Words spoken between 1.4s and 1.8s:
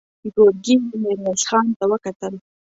خان